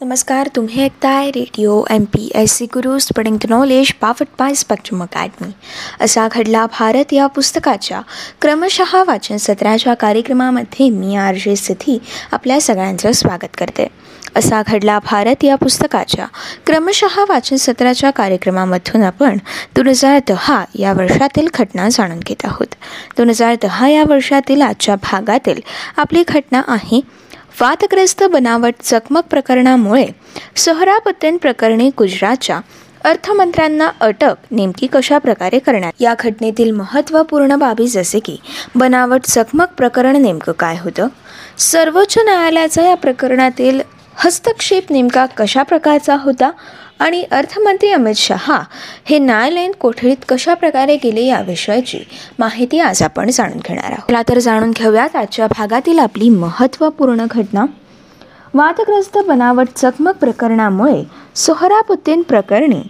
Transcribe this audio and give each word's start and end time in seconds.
नमस्कार 0.00 0.48
तुम्ही 0.56 0.82
ऐकताय 0.82 1.30
radio 1.30 1.84
M 1.90 2.04
P 2.04 2.30
S 2.34 2.52
C 2.52 2.66
Guru 2.66 2.98
spreading 2.98 3.38
the 3.38 3.46
knowledge 3.50 3.90
powered 3.92 4.28
by 4.38 4.54
Spectrum 4.54 5.02
Academy. 5.02 5.50
असा 6.00 6.26
घडला 6.32 6.64
भारत 6.78 7.12
या 7.12 7.26
पुस्तकाच्या 7.26 8.00
क्रमशः 8.40 8.96
वाचन 9.06 9.36
सत्राच्या 9.36 9.94
कार्यक्रमामध्ये 9.94 10.88
मी 10.90 11.16
आर 11.16 11.34
जे 11.34 11.56
सिद्धी 11.56 11.98
आपल्या 12.32 12.60
सगळ्यांचं 12.60 13.12
स्वागत 13.12 13.56
करते. 13.58 13.86
असा 14.36 14.62
घडला 14.66 14.98
भारत 14.98 15.44
या 15.44 15.56
पुस्तकाच्या 15.56 16.26
क्रमशः 16.66 17.20
वाचन 17.28 17.56
सत्राच्या 17.56 18.10
कार्यक्रमामधून 18.10 19.02
आपण 19.02 19.38
दोन 19.76 19.88
हजार 19.88 20.18
दहा 20.28 20.64
या 20.74 20.92
वर्षातील 20.92 21.48
घटना 21.54 21.88
जाणून 21.88 22.18
घेत 22.18 22.44
आहोत. 22.44 22.74
दोन 23.18 23.28
हजार 23.28 23.56
दहा 23.62 23.88
या 23.88 24.04
वर्षातील 24.08 24.62
आजच्या 24.62 24.96
भागातील 25.02 25.60
आपली 25.96 26.24
घटना 26.28 26.62
आहे 26.68 27.00
वादग्रस्त 27.60 28.22
बनावट 28.24 28.74
चकमक 28.82 29.24
प्रकरणामुळे 29.24 30.06
सोहराबुद्दीन 30.56 31.36
प्रकरणी 31.36 31.90
गुजरातच्या 31.98 32.60
अर्थमंत्र्यांना 33.04 33.90
अटक 34.00 34.34
नेमकी 34.50 34.86
कशा 34.86 35.18
प्रकारे 35.18 35.58
करण्यात 35.58 35.92
या 36.00 36.14
घटनेतील 36.20 36.70
महत्त्वपूर्ण 36.70 37.56
बाबी 37.56 37.86
जसे 37.86 38.18
की 38.18 38.36
बनावट 38.74 39.20
चकमक 39.24 39.72
प्रकरण 39.76 40.16
नेमकं 40.16 40.52
काय 40.52 40.78
होतं? 40.78 41.08
सर्वोच्च 41.58 42.18
न्यायालयाचा 42.18 42.82
या 42.82 42.94
प्रकरणातील 42.94 43.80
हस्तक्षेप 44.14 44.84
नेमका 44.90 45.26
कशा 45.26 45.62
प्रकारचा 45.62 46.16
होता? 46.16 46.50
आणि 46.98 47.22
अर्थमंत्री 47.30 47.90
अमित 47.92 48.14
शहा 48.16 48.58
हे 49.04 49.18
न्यायालयीन 49.18 49.72
कोठडीत 49.80 50.24
कशा 50.28 50.54
प्रकारे 50.54 50.96
गेले 50.96 51.24
याविषयीची 51.26 51.98
माहिती 52.38 52.78
आज 52.78 53.02
आपण 53.02 53.30
जाणून 53.30 53.58
घेणार 53.58 53.84
आहोत. 53.84 54.08
चला 54.08 54.22
तर 54.28 54.38
जाणून 54.38 54.70
घेऊयात 54.70 55.16
आजच्या 55.16 55.46
भागातील 55.46 55.98
आपली 55.98 56.28
महत्त्वपूर्ण 56.28 57.26
घटना. 57.30 57.64
वादग्रस्त 58.54 59.18
बनावट 59.18 59.68
चकमक 59.76 60.16
प्रकरणामुळे 60.16 61.02
सोहराबुद्दीन 61.36 62.22
प्रकरणी 62.22 62.82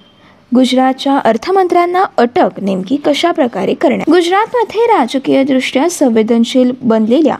गुजरातच्या 0.53 1.17
अर्थमंत्र्यांना 1.19 2.05
अटक 2.19 2.61
नेमकी 2.63 2.97
कशा 2.97 3.31
प्रकारे 3.33 3.75
करण्यात 3.75 4.11
गुजरातमध्ये 4.11 4.87
राजकीयदृष्ट्या 4.87 5.89
संवेदनशील 5.91 6.71
बनलेल्या 6.83 7.37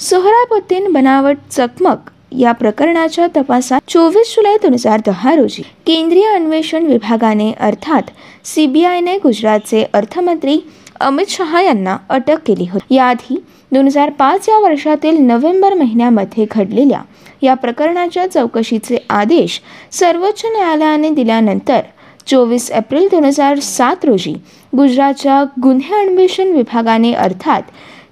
सोहराबुद्दीन 0.00 0.92
बनावट 0.92 1.36
चकमक 1.50 2.10
या 2.32 2.52
प्रकरणाच्या 2.52 3.26
तपासात 3.36 3.80
चोवीस 3.88 4.34
जुलै 4.36 4.56
दोन 4.62 4.72
हजार 4.72 5.00
दहा 5.06 5.34
रोजी 5.34 5.62
केंद्रीय 5.86 6.26
अन्वेषण 6.26 6.86
विभागाने 6.86 7.52
अर्थात 7.60 8.10
सीबीआयने 8.44 9.16
गुजरातचे 9.18 9.84
अर्थमंत्री 9.92 10.58
अमित 11.00 11.26
शहा 11.28 11.60
यांना 11.62 11.96
अटक 12.08 12.38
केली 12.46 12.66
होती. 12.72 12.94
याआधी 12.94 13.36
दोन 13.72 13.86
हजार 13.86 14.10
पाच 14.10 14.48
या 14.48 14.58
वर्षातील 14.58 15.18
नोव्हेंबर 15.18 15.74
महिन्यामध्ये 15.74 16.46
घडलेल्या 16.50 17.00
या 17.42 17.54
प्रकरणाच्या 17.54 18.26
चौकशीचे 18.26 18.98
आदेश 19.10 19.60
सर्वोच्च 19.92 20.44
न्यायालयाने 20.46 21.10
दिल्यानंतर 21.10 21.80
चोवीस 22.26 22.70
एप्रिल 22.70 23.08
दोन 23.10 23.24
हजार 23.24 23.58
सात 23.58 24.04
रोजी 24.04 24.34
गुजरातच्या 24.76 25.42
गुन्हे 25.62 26.00
अन्वेषण 26.00 26.52
विभागाने 26.52 27.12
अर्थात 27.12 27.62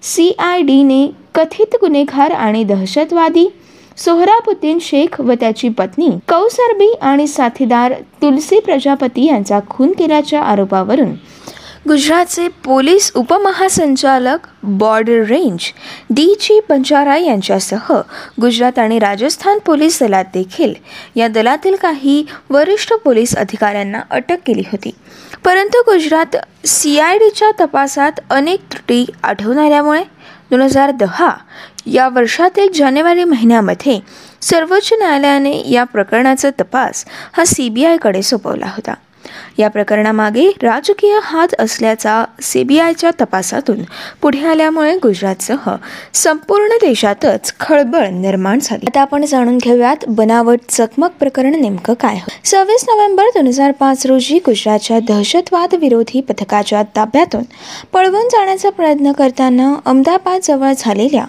सी 0.02 0.30
आय 0.38 0.62
डीने 0.62 1.06
कथित 1.34 1.76
गुन्हेगार 1.80 2.30
आणि 2.30 2.64
दहशतवादी 2.64 3.46
सोहराबुद्दीन 3.98 4.78
शेख 4.78 5.20
व 5.20 5.32
त्याची 5.40 5.68
पत्नी 5.68 6.08
कौसरबी 6.28 6.92
आणि 7.02 7.26
साथीदार 7.26 7.92
तुलसी 8.22 8.60
प्रजापती 8.60 9.26
यांचा 9.26 9.58
खून 9.68 9.92
केल्याच्या 9.92 10.42
आरोपावरून 10.42 11.14
गुजरातचे 11.88 12.48
पोलीस 12.48 13.10
उपमहासंचालक 13.14 14.46
border 14.62 15.22
range 15.24 15.58
D 16.10 16.34
G 16.40 16.60
Vanzara 16.68 17.16
यांच्यासह 17.16 17.92
गुजरात 18.40 18.78
आणि 18.78 18.98
राजस्थान 18.98 19.58
पोलीस 19.58 20.02
दलात 20.02 20.24
देखील 20.34 20.74
या 21.16 21.28
दलातील 21.28 21.76
काही 21.76 22.24
वरिष्ठ 22.50 22.92
पोलीस 23.04 23.36
अधिकाऱ्यांना 23.36 24.00
अटक 24.10 24.36
केली 24.46 24.60
होती. 24.60 24.90
परंतु 25.44 25.80
गुजरात 25.80 26.36
सी 26.66 26.98
आय 26.98 27.18
डीच्या 27.18 27.50
तपासात 27.60 28.12
अनेक 28.30 28.60
त्रुटी 28.72 29.04
आढळून 29.24 29.58
आल्यामुळे 29.58 30.02
दोन 30.50 30.62
हजार 30.62 30.90
दहा 30.90 31.34
या 31.86 32.08
वर्षातील 32.08 32.68
जानेवारी 32.74 33.24
महिन्यामध्ये 33.24 34.00
सर्वोच्च 34.40 34.92
न्यायालयाने 34.92 35.62
या 35.70 35.84
प्रकरणाचा 35.84 36.50
तपास 36.50 37.04
हा 37.32 37.44
सी 37.44 37.68
बी 37.68 37.84
आयकडे 37.84 38.22
सोपवला 38.22 38.66
होता. 38.66 38.94
या 39.58 39.68
प्रकरणामागे 39.68 40.48
राजकीय 40.62 41.18
हात 41.22 41.54
असल्याचा 41.58 42.24
सीबीआयच्या 42.42 43.10
तपासातून 43.20 43.82
पुढे 44.22 44.44
आल्यामुळे 44.46 44.94
गुजरातसह 44.96 45.70
संपूर्ण 46.14 46.76
देशातच 46.80 47.52
खळबळ 47.60 48.06
निर्माण 48.10 48.58
झाली. 48.62 48.86
आता 48.86 49.00
आपण 49.00 49.24
जाणून 49.24 49.58
घेऊयात 49.58 50.04
बनावट 50.08 50.58
चकमक 50.68 51.12
प्रकरण 51.20 51.60
नेमकं 51.60 51.94
काय 51.94 52.18
सव्वीस 52.44 52.84
नोव्हेंबर 52.88 53.28
दोन 53.34 53.46
हजार 53.46 53.70
पाच 53.70 54.06
रोजी 54.06 54.38
गुजरातच्या 54.38 54.98
दहशतवाद 55.08 55.74
विरोधी 55.74 56.20
पथकाच्या 56.20 56.82
ताब्यातून 56.96 57.42
पळवून 57.92 58.28
जाण्याचा 58.28 58.70
प्रयत्न 58.70 59.12
करताना 59.12 59.74
अहमदाबाद 59.86 60.40
जवळ 60.42 60.72
झालेल्या 60.78 61.24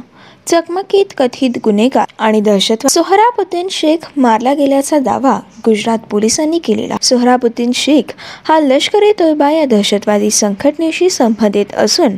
चकमकीत 0.50 1.06
कथित 1.18 1.58
गुन्हेगार 1.64 2.12
आणि 2.20 2.40
दहशतवाद. 2.42 2.92
सोहराबुद्दीन 2.92 3.68
शेख 3.72 4.06
मारला 4.18 4.54
गेल्याचा 4.54 5.00
दावा 5.00 5.38
गुजरात 5.66 6.00
पोलिसांनी 6.12 6.60
केलेला. 6.60 6.96
सोहराबुद्दीन 7.02 7.72
शेख 7.76 8.14
हा 8.44 8.60
लष्कर 8.60 9.04
ए 9.04 9.12
तोयबा 9.20 9.52
या 9.52 9.66
दहशतवादी 9.66 10.30
संघटनेशी 10.32 11.10
संबंधित 11.10 11.76
असून 11.78 12.16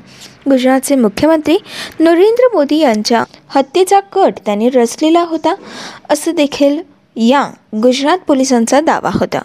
गुजरातचे 0.49 0.95
मुख्यमंत्री 0.95 1.57
नरेंद्र 1.99 2.47
मोदी 2.53 2.77
यांच्या 2.77 3.23
हत्येचा 3.49 3.99
कट 4.13 4.39
त्यांनी 4.45 4.69
रचलेला 4.69 5.23
होता 5.29 5.53
असं 6.09 6.35
देखील 6.35 6.81
या 7.15 7.47
गुजरात 7.81 8.17
पोलिसांचा 8.27 8.79
दावा 8.81 9.09
होता. 9.13 9.41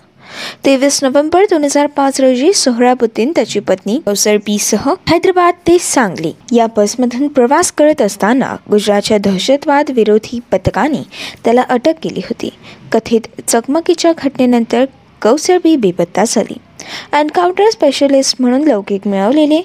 तेवीस 0.65 1.03
नोव्हेंबर 1.03 1.45
दोन 1.51 1.65
हजार 1.65 1.87
पाच 1.87 2.21
रोजी 2.21 2.53
सोहराबुद्दीन 2.53 3.33
त्याची 3.35 3.61
पत्नी 3.61 3.99
अवसर 4.07 4.37
बी 4.37 4.59
सह 4.59 4.89
हैदराबाद 5.09 5.55
ते 5.69 5.79
सांगली 5.79 6.33
या 6.53 6.67
बसमधून 6.77 7.29
प्रवास 7.29 7.73
करत 7.73 8.03
असताना 8.03 8.57
गुजरातच्या 8.71 9.19
दहशतवाद 9.19 9.91
विरोधी 9.91 10.41
पथकाने 10.53 11.03
त्याला 11.45 11.63
अटक 11.63 11.95
केली 12.03 12.21
होती. 12.21 12.51
कथित 12.93 13.21
चकमकीच्या 13.49 14.13
घटनेनंतर 14.19 14.85
कौसर 15.23 15.59
बी 15.59 15.77
बेपत्ता 15.77 16.25
झाली. 16.29 16.57
एन्काउंटर 17.13 17.71
स्पेशलिस्ट 17.71 18.37
म्हणून 18.41 18.63
लौकिक 18.63 19.07
मिळवलेले 19.07 19.61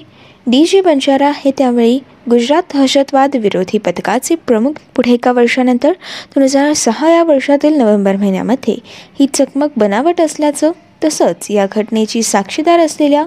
डी 0.46 0.64
जी 0.64 0.80
बंजारा 0.80 1.30
हे 1.34 1.50
त्यावेळी 1.58 1.98
गुजरात 2.30 2.62
दहशतवाद 2.74 3.36
विरोधी 3.36 3.78
पथकाचे 3.78 4.34
प्रमुख. 4.34 4.72
पुढे 4.96 5.12
एका 5.12 5.32
वर्षानंतर 5.32 5.92
दोन 6.34 6.42
हजार 6.42 6.72
सहा 6.72 7.10
या 7.10 7.22
वर्षातील 7.22 7.76
नोव्हेंबर 7.76 8.16
महिन्यामध्ये 8.16 8.74
ही 9.20 9.26
चकमक 9.34 9.70
बनावट 9.76 10.20
असल्याचं 10.20 10.72
तसंच 11.04 11.50
या 11.50 11.66
घटनेची 11.72 12.22
साक्षीदार 12.22 12.80
असलेल्या 12.80 13.24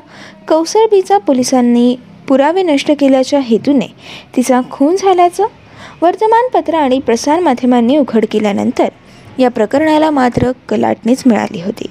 कौसरबीचा 0.47 1.17
पोलिसांनी 1.17 1.95
पुरावे 2.27 2.63
नष्ट 2.63 2.91
केल्याच्या 2.99 3.39
हेतूने 3.39 3.87
तिचा 4.35 4.61
खून 4.71 4.95
झाल्याचं 4.95 5.45
वर्तमानपत्र 6.01 6.75
आणि 6.75 6.99
प्रसारमाध्यमांनी 6.99 7.97
उघड 7.97 8.25
केल्यानंतर 8.31 8.89
या 9.39 9.49
प्रकरणाला 9.49 10.09
मात्र 10.11 10.51
कलाटणीच 10.69 11.23
मिळाली 11.25 11.61
होती. 11.61 11.85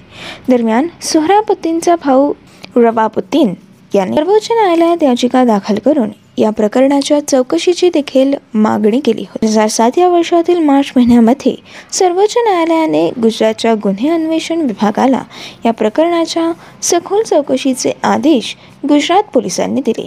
दरम्यान 0.48 0.88
सोहराबुद्दीनचा 1.02 1.96
भाऊ 2.04 2.32
रवाबुद्दीन 2.76 3.54
याने 3.94 4.16
सर्वोच्च 4.16 4.48
न्यायालयात 4.52 5.02
याचिका 5.02 5.44
दाखल 5.44 5.74
करून 5.84 6.08
या 6.38 6.50
प्रकरणाच्या 6.50 7.18
चौकशीची 7.28 7.88
देखील 7.94 8.34
मागणी 8.54 9.00
केली 9.00 9.22
होती. 9.22 9.38
दोन 9.42 9.50
हजार 9.50 9.68
सात 9.68 9.98
या 9.98 10.08
वर्षातील 10.08 10.58
मार्च 10.58 10.92
महिन्यामध्ये 10.96 11.54
सर्वोच्च 11.92 12.34
न्यायालयाने 12.38 13.08
गुजरातच्या 13.22 13.74
गुन्हे 13.74 14.08
अन्वेषण 14.08 14.60
विभागाला 14.60 15.22
या 15.64 15.72
प्रकरणाच्या 15.72 16.50
सखोल 16.82 17.22
चौकशीचे 17.22 17.92
आदेश 18.02 18.54
गुजरात 18.88 19.30
पोलिसांनी 19.34 19.80
दिले. 19.80 20.06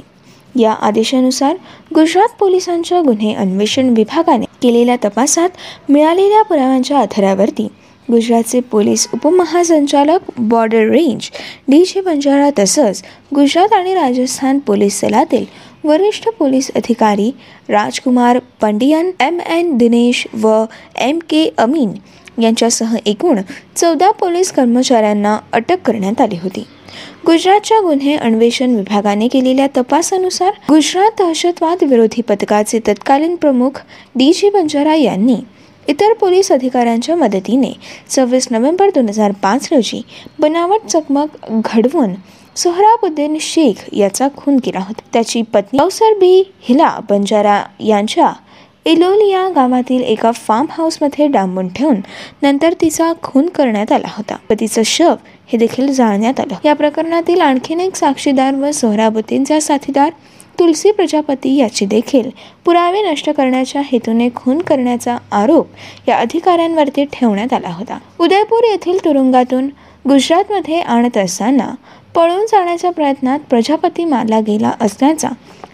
या 0.55 0.71
आदेशानुसार 0.71 1.55
गुजरात 1.95 2.37
पोलिसांच्या 2.39 3.01
गुन्हे 3.01 3.33
अन्वेषण 3.33 3.89
विभागाने 3.89 4.45
केलेल्या 4.61 4.95
तपासात 5.03 5.49
मिळालेल्या 5.89 6.41
पुराव्यांच्या 6.41 6.99
आधारावरती 6.99 7.67
गुजरातचे 8.11 8.59
पोलीस 8.59 9.07
उपमहासंचालक 9.13 10.19
border 10.37 10.89
range 10.89 11.29
D 11.67 11.83
G 11.85 12.01
Vanzara 12.01 12.49
तसंच 12.59 13.03
गुजरात 13.35 13.73
आणि 13.73 13.93
राजस्थान 13.93 14.59
पोलीस 14.59 14.99
दलातील 15.03 15.45
वरिष्ठ 15.83 16.29
पोलीस 16.39 16.71
अधिकारी 16.75 17.31
राजकुमार 17.69 18.39
पंडियन 18.61 19.11
एम 19.19 19.39
एन 19.39 19.77
दिनेश 19.77 20.27
व 20.41 20.63
एम 20.99 21.19
के 21.29 21.49
अमीन 21.57 21.91
यांच्यासह 22.41 22.95
एकूण 23.05 23.39
चौदा 23.75 24.11
पोलीस 24.11 24.51
कर्मचाऱ्यांना 24.51 25.37
अटक 25.53 25.77
करण्यात 25.85 26.21
आली 26.21 26.37
होती. 26.43 26.63
गुजरातच्या 27.27 27.79
गुन्हे 27.79 28.15
अन्वेषण 28.15 28.75
विभागाने 28.75 29.27
केलेल्या 29.27 29.67
तपासानुसार 29.77 30.51
गुजरात 30.69 31.11
दहशतवाद 31.19 31.83
विरोधी 31.83 32.21
पथकाचे 32.21 32.79
तत्कालीन 32.79 33.35
प्रमुख 33.35 33.81
डी 34.15 34.31
जी 34.33 34.49
बंजारा 34.49 34.95
यांनी 34.95 35.35
इतर 35.87 36.13
पोलीस 36.13 36.51
अधिकाऱ्यांच्या 36.51 37.15
मदतीने 37.15 37.71
सव्वीस 38.09 38.47
नोव्हेंबर 38.51 38.89
दोन 38.95 39.09
हजार 39.09 39.31
पाच 39.43 39.67
रोजी 39.71 40.01
बनावट 40.39 40.87
चकमक 40.89 41.51
घडवून 41.51 42.13
सोहराबुद्दीन 42.55 43.37
शेख 43.41 43.83
याचा 43.93 44.27
खून 44.37 44.57
केला 44.57 44.79
होता. 44.79 45.01
त्याची 45.13 45.41
पत्नी 45.41 45.79
अवसर 45.79 46.13
बी 46.19 46.43
हिला 46.61 46.99
बंजारा 47.09 47.61
यांच्या 47.79 48.31
इलोलिया 48.85 49.47
गावातील 49.55 50.03
एका 50.03 50.31
फार्म 50.31 50.65
हाऊसमध्ये 50.69 51.27
डांबून 51.27 51.67
ठेवून 51.67 51.95
नंतर 52.43 52.73
तिचा 52.81 53.11
खून 53.23 53.49
करण्यात 53.49 53.91
आला 53.91 54.07
होता. 54.09 54.35
व 54.49 54.53
तिचं 54.59 54.81
शव 54.85 55.13
हे 55.47 55.57
देखील 55.57 55.93
जाळण्यात 55.93 56.39
आलं. 56.39 56.55
या 56.65 56.73
प्रकरणातील 56.73 57.41
आणखीन 57.41 57.79
एक 57.79 57.95
साक्षीदार 57.95 58.55
व 58.55 58.71
सोहराबुद्दीनचा 58.71 59.59
साथीदार 59.59 60.11
तुलसी 60.59 60.91
प्रजापती 60.91 61.55
याची 61.55 61.85
देखील 61.85 62.29
पुरावे 62.65 63.01
नष्ट 63.01 63.29
करण्याच्या 63.29 63.81
हेतूने 63.85 64.29
खून 64.35 64.61
करण्याचा 64.61 65.17
आरोप 65.31 65.67
या 66.07 66.17
अधिकाऱ्यांवरती 66.17 67.05
ठेवण्यात 67.13 67.53
आला 67.53 67.69
होता. 67.69 67.97
उदयपूर 68.19 68.63
येथील 68.63 68.97
तुरुंगातून 69.05 69.67
गुजरातमध्ये 70.05 70.79
आणत 70.81 71.17
असताना 71.17 71.69
पळून 72.15 72.45
जाण्याच्या 72.45 72.91
प्रयत्नात 72.91 73.39
प्रजापती 73.49 74.05
मारला 74.05 74.39
गेला 74.39 74.71
असल्याचा 74.81 75.29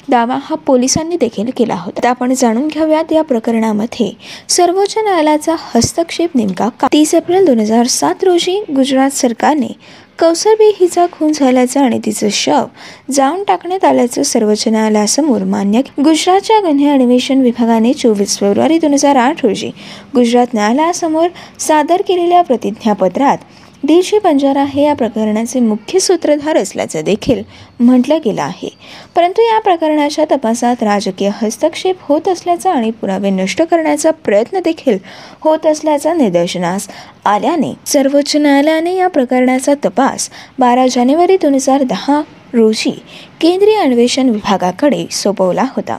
दावा 0.09 0.37
हा 0.43 0.55
पोलिसांनी 0.55 1.17
देखील 1.17 1.49
केला 1.57 1.75
होता. 1.75 2.09
आपण 2.09 2.33
जाणून 2.37 2.67
घेऊयात 2.67 3.11
या 3.11 3.21
प्रकरणामध्ये 3.21 4.09
सर्वोच्च 4.49 4.97
न्यायालयाचा 4.97 5.55
हस्तक्षेप 5.59 6.35
नेमका 6.35 6.67
तीस 6.93 7.13
एप्रिल 7.15 7.45
दोन 7.45 7.59
हजार 7.59 7.87
सात 7.87 8.23
रोजी 8.23 8.59
गुजरात 8.75 9.11
सरकारने 9.11 9.71
कौसरबी 10.19 10.69
हिचा 10.79 11.05
खून 11.11 11.31
झाल्याचं 11.31 11.79
आणि 11.79 11.99
तिचं 12.05 12.27
शव 12.31 12.65
जाऊन 13.11 13.43
टाकण्यात 13.43 13.85
आल्याचं 13.85 14.23
सर्वोच्च 14.23 14.67
न्यायालयासमोर 14.67 15.43
मान्य 15.43 15.81
गुजरातच्या 15.99 16.59
गुन्हे 16.59 16.89
अन्वेषण 16.89 17.41
विभागाने 17.41 17.93
चोवीस 17.93 18.37
फेब्रुवारी 18.39 18.77
दोन 18.77 18.93
हजार 18.93 19.15
आठ 19.15 19.45
रोजी 19.45 19.71
गुजरात 20.15 20.53
न्यायालयासमोर 20.53 21.27
सादर 21.59 22.01
केलेल्या 22.01 22.41
प्रतिज्ञापत्रात 22.41 23.37
डी 23.87 24.01
जी 24.01 24.19
बंजारा 24.19 24.63
हे 24.63 24.83
या 24.83 24.93
प्रकरणाचे 24.93 25.59
मुख्य 25.59 25.99
सूत्रधार 25.99 26.57
असल्याचं 26.57 27.01
देखील 27.03 27.41
म्हटलं 27.79 28.17
गेलं 28.25 28.41
आहे. 28.41 28.69
परंतु 29.15 29.41
या 29.41 29.59
प्रकरणाच्या 29.59 30.25
तपासात 30.31 30.83
राजकीय 30.83 31.29
हस्तक्षेप 31.41 31.95
होत 32.01 32.27
असल्याचा 32.27 32.71
आणि 32.71 32.91
पुरावे 32.91 33.29
नष्ट 33.29 33.61
करण्याचा 33.61 34.11
प्रयत्न 34.11 34.59
देखील 34.59 34.97
होत 35.41 35.65
असल्याचा 35.65 36.13
निदर्शनास 36.13 36.87
आल्याने 37.25 37.73
सर्वोच्च 37.85 38.35
न्यायालयाने 38.35 38.95
या 38.95 39.07
प्रकरणाचा 39.07 39.73
तपास 39.85 40.29
बारा 40.59 40.85
जानेवारी 40.91 41.37
दोन 41.37 41.53
हजार 41.53 41.83
दहा 41.83 42.21
रोजी 42.53 43.03
केंद्रीय 43.41 43.75
अन्वेषण 43.75 44.29
विभागाकडे 44.29 45.05
सोपवला 45.11 45.65
होता. 45.75 45.97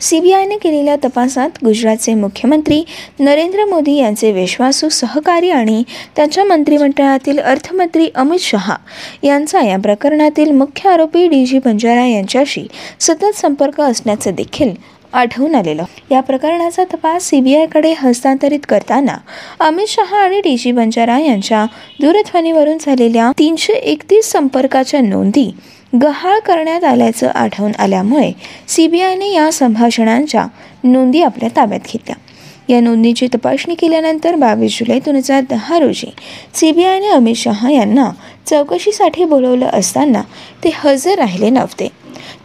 सीबीआयने 0.00 0.56
केलेल्या 0.56 0.96
तपासात 1.04 1.50
गुजरातचे 1.64 2.14
मुख्यमंत्री 2.14 2.82
नरेंद्र 3.18 3.64
मोदी 3.64 3.94
यांचे 3.94 4.32
विश्वासू 4.32 4.88
सहकारी 4.88 5.50
आणि 5.50 5.82
त्यांच्या 6.16 6.44
मंत्रिमंडळातील 6.44 7.38
अर्थमंत्री 7.38 8.08
अमित 8.14 8.38
शहा 8.38 8.76
यांचा 9.22 9.60
या 9.60 9.78
प्रकरणातील 9.78 10.50
मुख्य 10.50 10.88
आरोपी 10.90 11.26
डी 11.28 11.44
जी 11.46 11.58
बंजारा 11.58 12.06
यांच्याशी 12.06 12.66
सतत 13.00 13.36
संपर्क 13.36 13.80
असण्याचं 13.80 14.30
देखील 14.34 14.70
आढळून 15.12 15.54
आलेलं. 15.54 15.84
या 16.10 16.20
प्रकरणाचा 16.20 16.84
तपास 16.84 17.24
सीबीआयकडे 17.24 17.94
हस्तांतरित 17.98 18.60
करताना 18.68 19.16
अमित 19.60 19.86
शहा 19.88 20.18
आणि 20.18 20.40
डी 20.40 20.56
जी 20.56 20.72
बंजारा 20.72 21.18
यांच्या 21.18 21.64
दूरध्वनीवरून 22.00 22.78
झालेल्या 22.80 23.30
तीनशे 23.38 23.72
एकतीस 23.72 24.30
संपर्काच्या 24.32 25.00
नोंदी 25.00 25.50
गहाळ 25.92 26.38
करण्यात 26.38 26.84
आल्याचं 26.84 27.28
आढळून 27.28 27.72
आल्यामुळे 27.78 28.30
सीबीआयने 28.68 29.30
या 29.32 29.50
संभाषणांच्या 29.52 30.46
नोंदी 30.84 31.22
आपल्या 31.22 31.48
ताब्यात 31.56 31.92
घेतल्या. 31.92 32.16
या 32.68 32.80
नोंदीची 32.80 33.26
तपासणी 33.34 33.74
केल्यानंतर 33.74 34.34
बावीस 34.34 34.78
जुलै 34.78 34.98
दोन 34.98 35.16
हजार 35.16 35.40
दहा 35.50 35.78
रोजी 35.78 36.10
सीबीआयने 36.54 37.08
अमित 37.08 37.34
शहा 37.36 37.70
यांना 37.70 38.10
चौकशीसाठी 38.46 39.24
बोलवलं 39.24 39.66
असताना 39.66 40.22
ते 40.64 40.70
हजर 40.74 41.18
राहिले 41.18 41.50
नव्हते. 41.50 41.88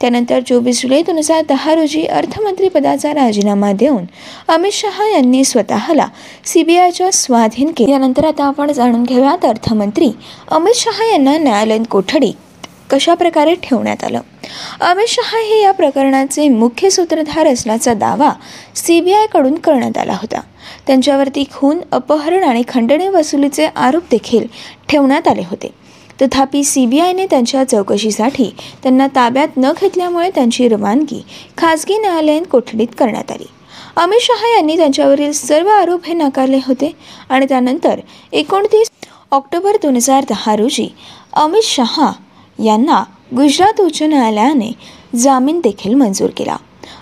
त्यानंतर 0.01 0.39
चोवीस 0.39 0.81
जुलै 0.81 1.01
दोन 1.01 1.17
हजार 1.17 1.41
दहा 1.49 1.73
रोजी 1.75 2.05
अर्थमंत्रीपदाचा 2.05 3.11
राजीनामा 3.13 3.71
देऊन 3.71 4.05
अमित 4.47 4.73
शहा 4.73 5.07
यांनी 5.09 5.43
स्वतःला 5.43 6.07
सीबीआयच्या 6.45 7.11
स्वाधीन 7.11 7.71
केल्यानंतर 7.77 8.25
आता 8.25 8.45
आपण 8.45 8.71
जाणून 8.71 9.03
घेऊयात 9.03 9.45
अर्थमंत्री 9.45 10.11
अमित 10.51 10.75
शहा 10.75 11.11
यांना 11.11 11.37
न्यायालयीन 11.37 11.83
कोठडी 11.83 12.31
कशा 12.89 13.13
प्रकारे 13.13 13.55
ठेवण्यात 13.55 14.03
आलं? 14.03 14.21
अमित 14.79 15.05
शहा 15.07 15.37
हे 15.37 15.61
या 15.61 15.71
प्रकरणाचे 15.71 16.49
मुख्य 16.49 16.89
सूत्रधार 16.89 17.47
असल्याचा 17.47 17.93
दावा 17.93 18.31
सी 18.75 19.01
बी 19.01 19.13
आयकडून 19.13 19.55
करण्यात 19.55 19.97
आला 19.97 20.13
होता. 20.13 20.39
त्यांच्यावरती 20.87 21.43
खून 21.53 21.79
अपहरण 21.91 22.43
आणि 22.43 22.63
खंडणी 22.67 23.07
वसुलीचे 23.07 23.65
आरोप 23.65 24.03
देखील 24.11 24.45
ठेवण्यात 24.89 25.27
आले 25.27 25.41
होते. 25.41 25.69
तथापि 26.21 26.63
सी 26.63 26.85
बी 26.85 26.99
आयने 26.99 27.25
त्यांच्या 27.25 27.63
चौकशीसाठी 27.63 28.55
त्यांना 28.83 29.07
ताब्यात 29.07 29.57
न 29.57 29.71
घेतल्यामुळे 29.81 30.29
त्यांची 30.29 30.67
रवानगी 30.67 31.23
खाजगी 31.57 31.97
न्यायालयीन 31.97 32.43
कोठडीत 32.43 32.87
करण्यात 32.99 33.31
आली. 33.31 33.45
अमित 33.95 34.19
शहा 34.21 34.55
यांनी 34.55 34.77
त्यांच्यावरील 34.77 35.31
सर्व 35.31 35.67
आरोप 35.69 36.05
हे 36.05 36.13
नाकारले 36.13 36.57
होते 36.57 36.91
आणि 37.29 37.45
त्यानंतर 37.49 37.99
एकोणतीस 38.31 38.89
ऑक्टोबर 39.31 39.75
दोन 39.83 39.95
हजार 39.95 40.23
दहा 40.29 40.55
रोजी 40.55 40.87
अमित 41.33 41.63
शहा 41.63 42.11
यांना 42.59 43.03
गुजरात 43.35 43.81
उच्च 43.81 44.01
न्यायालयाने 44.03 44.71
जामीन 45.15 45.59
देखील 45.59 45.93
मंजूर 45.93 46.29
केला. 46.37 46.55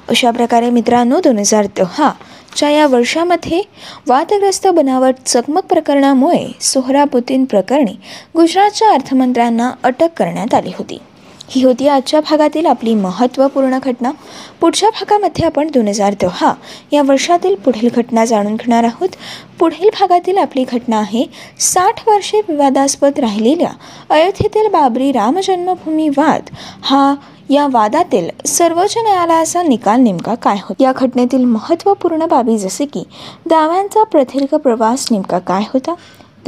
अशा 0.09 0.31
प्रकारे 0.31 0.69
मित्रांनो 0.69 1.19
दोन 1.19 1.37
हजार 1.39 1.65
दहाच्या 1.77 2.69
या 2.69 2.87
वर्षामध्ये 2.87 3.61
वादग्रस्त 4.07 4.67
बनावट 4.67 5.15
चकमक 5.25 5.65
प्रकरणामुळे 5.65 6.45
सोहराबुद्दीन 6.61 7.45
प्रकरणी 7.45 7.95
गुजरातच्या 8.35 8.91
अर्थमंत्र्यांना 8.91 9.71
अटक 9.83 10.09
करण्यात 10.17 10.53
आली 10.53 10.71
होती. 10.77 10.97
ही 11.55 11.63
होती 11.63 11.87
आजच्या 11.87 12.19
भागातील 12.19 12.65
आपली 12.65 12.93
महत्त्वपूर्ण 12.95 13.79
घटना. 13.83 14.11
पुढच्या 14.61 14.89
भागामध्ये 14.89 15.45
आपण 15.45 15.67
दोन 15.73 15.87
हजार 15.87 16.13
दहा 16.21 16.53
या 16.91 17.01
वर्षातील 17.01 17.55
पुढील 17.55 17.89
घटना 17.95 18.25
जाणून 18.25 18.55
घेणार 18.55 18.83
आहोत. 18.83 19.09
पुढील 19.59 19.89
भागातील 19.99 20.37
आपली 20.37 20.63
घटना 20.71 20.97
आहे 20.97 21.25
साठ 21.59 22.07
वर्षे 22.07 22.41
विवादास्पद 22.49 23.19
राहिलेल्या 23.19 23.71
अयोध्येतील 24.09 24.67
बाबरी 24.67 25.11
रामजन्मभूमी 25.11 26.09
वाद. 26.09 26.49
हा 26.83 27.13
या 27.49 27.67
वादातील 27.71 28.29
सर्वोच्च 28.45 28.97
न्यायालयाचा 28.97 29.63
निकाल 29.63 30.01
नेमका 30.01 30.35
काय 30.35 30.57
होता? 30.63 30.83
या 30.83 30.91
घटनेतील 30.95 31.43
महत्त्वपूर्ण 31.45 32.25
बाबी 32.25 32.57
जसे 32.57 32.85
की 32.85 33.03
दाव्यांचा 33.45 34.03
प्रदीर्घ 34.03 34.55
प्रवास 34.55 35.07
नेमका 35.11 35.39
काय 35.39 35.63
होता? 35.73 35.93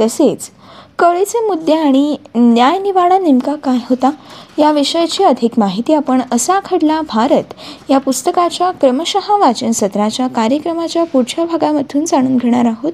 तसेच 0.00 0.50
कळीचे 0.98 1.40
मुद्दे 1.46 1.72
आणि 1.72 2.16
न्यायनिवाडा 2.34 3.18
नेमका 3.18 3.54
काय 3.54 3.76
होता 3.90 4.10
या 4.58 4.70
विषयाची 4.72 5.24
अधिक 5.24 5.58
माहिती 5.58 5.94
आपण 5.94 6.20
असा 6.32 6.58
घडला 6.70 7.00
भारत 7.08 7.52
या 7.90 7.98
पुस्तकाच्या 7.98 8.70
क्रमशः 8.70 9.36
वाचन 9.36 9.70
सत्राच्या 9.70 10.26
कार्यक्रमाच्या 10.26 11.04
पुढच्या 11.04 11.44
भागामधून 11.44 12.04
जाणून 12.04 12.36
घेणार 12.36 12.64
आहोत. 12.64 12.92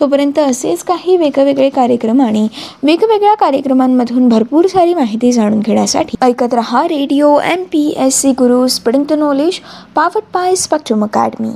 तोपर्यंत 0.00 0.38
असेच 0.38 0.82
काही 0.82 1.16
वेगवेगळे 1.16 1.68
कार्यक्रम 1.68 2.22
आणि 2.22 2.46
वेगवेगळ्या 2.82 3.34
कार्यक्रमांमधून 3.34 4.28
भरपूर 4.28 4.66
सारी 4.66 4.94
माहिती 4.94 5.32
जाणून 5.32 5.60
घेण्यासाठी 5.60 6.16
ऐकत 6.22 6.54
रहा 6.54 6.82
radio 6.84 7.38
M 7.40 7.62
P 7.72 7.86
S 7.98 8.20
C 8.20 8.30
Guru 8.30 8.66
spring 8.66 9.12
knowledge 9.18 9.60
powered 9.94 10.22
by 10.34 10.54
Spectrum 10.54 11.04
academy. 11.04 11.52